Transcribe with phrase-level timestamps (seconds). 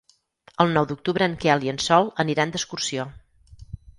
[0.63, 3.09] El nou d'octubre en Quel i en Sol aniran d'excursió.